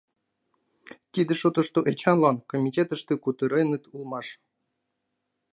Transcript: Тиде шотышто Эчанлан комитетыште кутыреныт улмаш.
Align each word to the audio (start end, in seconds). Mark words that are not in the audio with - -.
Тиде 1.13 1.33
шотышто 1.41 1.79
Эчанлан 1.91 2.37
комитетыште 2.51 3.13
кутыреныт 3.23 3.83
улмаш. 3.93 4.27